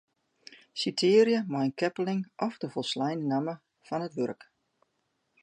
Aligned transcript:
Sitearje 0.79 1.39
mei 1.55 1.65
in 1.67 1.73
keppeling 1.83 2.21
of 2.47 2.53
de 2.61 2.67
folsleine 2.75 3.27
namme 3.33 3.55
fan 3.87 4.05
it 4.07 4.13
wurk. 4.19 4.41